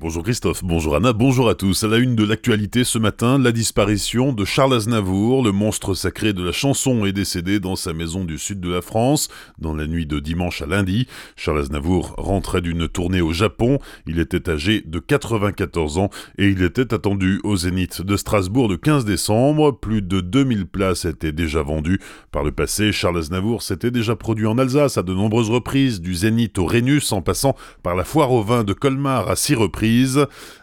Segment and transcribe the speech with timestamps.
[0.00, 1.82] Bonjour Christophe, bonjour Anna, bonjour à tous.
[1.82, 6.32] À la une de l'actualité ce matin, la disparition de Charles Aznavour, le monstre sacré
[6.32, 9.88] de la chanson est décédé dans sa maison du sud de la France, dans la
[9.88, 11.08] nuit de dimanche à lundi.
[11.34, 16.62] Charles Aznavour rentrait d'une tournée au Japon, il était âgé de 94 ans et il
[16.62, 19.72] était attendu au Zénith de Strasbourg le 15 décembre.
[19.72, 21.98] Plus de 2000 places étaient déjà vendues.
[22.30, 26.14] Par le passé, Charles Aznavour s'était déjà produit en Alsace à de nombreuses reprises, du
[26.14, 29.87] Zénith au Rhénus en passant par la foire au vin de Colmar à six reprises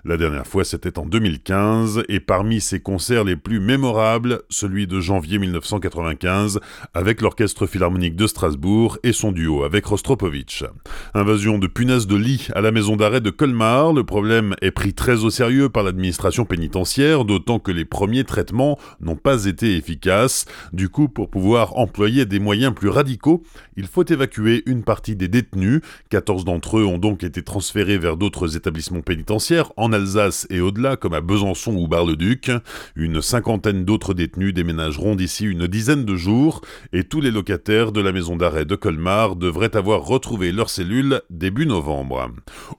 [0.04, 5.00] la dernière fois, c'était en 2015, et parmi ses concerts les plus mémorables, celui de
[5.00, 6.60] janvier 1995,
[6.94, 10.64] avec l'Orchestre Philharmonique de Strasbourg et son duo avec Rostropovitch.
[11.14, 14.94] Invasion de punaises de lit à la maison d'arrêt de Colmar, le problème est pris
[14.94, 20.46] très au sérieux par l'administration pénitentiaire, d'autant que les premiers traitements n'ont pas été efficaces.
[20.72, 23.44] Du coup, pour pouvoir employer des moyens plus radicaux,
[23.76, 25.82] il faut évacuer une partie des détenus.
[26.10, 30.60] 14 d'entre eux ont donc été transférés vers d'autres établissements pénitentiaires pénitentiaires en Alsace et
[30.60, 32.52] au-delà, comme à Besançon ou Bar-le-Duc.
[32.98, 36.60] Une cinquantaine d'autres détenus déménageront d'ici une dizaine de jours
[36.92, 41.22] et tous les locataires de la maison d'arrêt de Colmar devraient avoir retrouvé leurs cellules
[41.30, 42.30] début novembre.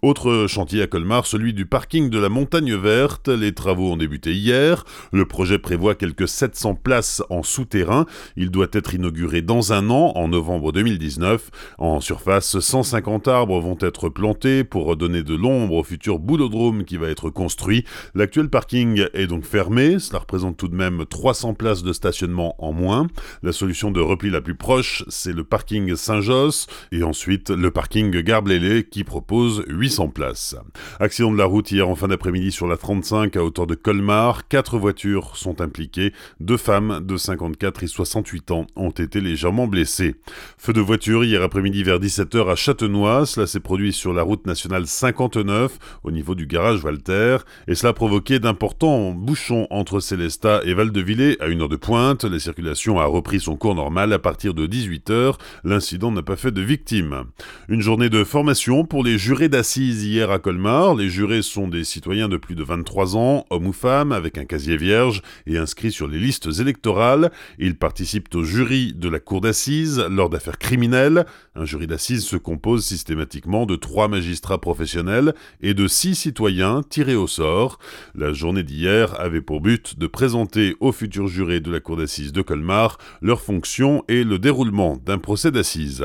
[0.03, 3.28] Autre chantier à Colmar, celui du parking de la Montagne Verte.
[3.28, 4.84] Les travaux ont débuté hier.
[5.12, 8.05] Le projet prévoit quelques 700 places en souterrain.
[8.37, 11.50] Il doit être inauguré dans un an, en novembre 2019.
[11.78, 16.97] En surface, 150 arbres vont être plantés pour redonner de l'ombre au futur boulodrome qui
[16.99, 17.85] va être construit.
[18.15, 22.73] L'actuel parking est donc fermé, cela représente tout de même 300 places de stationnement en
[22.73, 23.07] moins.
[23.43, 28.11] La solution de repli la plus proche, c'est le parking Saint-Josse, et ensuite le parking
[28.21, 30.57] Garblélé qui propose 800 places.
[31.01, 34.49] Accident de la route hier en fin d'après-midi sur la 35 à hauteur de Colmar,
[34.49, 40.17] quatre voitures sont impliquées, deux femmes de 54 et 68 ans ont été légèrement blessées.
[40.59, 44.47] Feu de voiture hier après-midi vers 17h à Châtenois, cela s'est produit sur la route
[44.47, 50.62] nationale 59 au niveau du garage Walter, et cela a provoqué d'importants bouchons entre Célestat
[50.64, 52.25] et Val-de-Villers à une heure de pointe.
[52.25, 55.34] La circulation a repris son cours normal à partir de 18h.
[55.62, 57.25] L'incident n'a pas fait de victimes.
[57.69, 60.94] Une journée de formation pour les jurés d'assises hier à Colmar.
[60.94, 64.44] Les jurés sont des citoyens de plus de 23 ans, hommes ou femmes, avec un
[64.44, 67.31] casier vierge et inscrits sur les listes électorales.
[67.59, 71.26] Ils participent au jury de la cour d'assises lors d'affaires criminelles.
[71.55, 77.27] Un jury d'assises se compose systématiquement de trois magistrats professionnels et de citoyens tirés au
[77.27, 77.78] sort.
[78.15, 82.33] La journée d'hier avait pour but de présenter aux futurs jurés de la cour d'assises
[82.33, 86.05] de Colmar leurs fonctions et le déroulement d'un procès d'assises.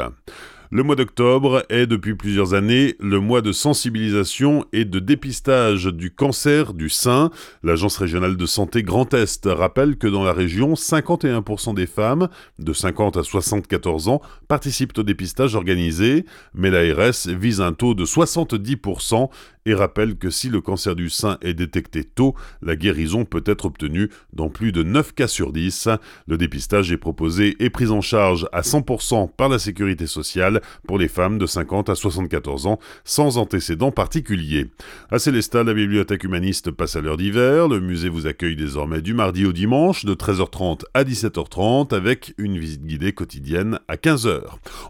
[0.73, 6.11] Le mois d'octobre est depuis plusieurs années le mois de sensibilisation et de dépistage du
[6.11, 7.29] cancer du sein.
[7.61, 12.71] L'Agence régionale de santé Grand Est rappelle que dans la région, 51% des femmes de
[12.71, 16.23] 50 à 74 ans participent au dépistage organisé,
[16.53, 19.29] mais l'ARS vise un taux de 70%
[19.65, 23.65] et rappelle que si le cancer du sein est détecté tôt, la guérison peut être
[23.65, 25.89] obtenue dans plus de 9 cas sur 10.
[26.27, 30.97] Le dépistage est proposé et pris en charge à 100% par la sécurité sociale pour
[30.97, 34.67] les femmes de 50 à 74 ans sans antécédents particuliers.
[35.11, 37.67] À Célestat, la bibliothèque humaniste passe à l'heure d'hiver.
[37.67, 42.57] Le musée vous accueille désormais du mardi au dimanche de 13h30 à 17h30 avec une
[42.57, 44.41] visite guidée quotidienne à 15h.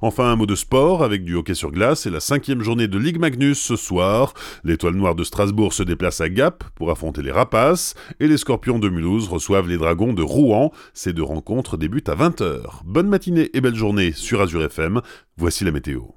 [0.01, 2.97] Enfin, un mot de sport avec du hockey sur glace et la cinquième journée de
[2.97, 4.33] Ligue Magnus ce soir.
[4.63, 8.79] L'étoile noire de Strasbourg se déplace à Gap pour affronter les Rapaces et les Scorpions
[8.79, 10.71] de Mulhouse reçoivent les Dragons de Rouen.
[10.93, 12.83] Ces deux rencontres débutent à 20h.
[12.85, 15.01] Bonne matinée et belle journée sur Azure FM.
[15.37, 16.11] Voici la météo.